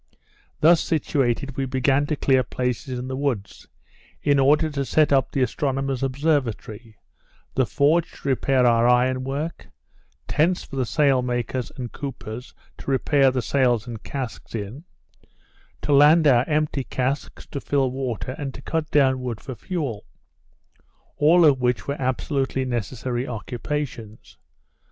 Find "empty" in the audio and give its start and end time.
16.49-16.83